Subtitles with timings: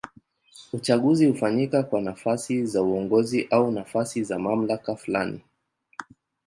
[0.73, 5.41] Uchaguzi hufanyika kwa nafasi za uongozi au nafasi za mamlaka fulani.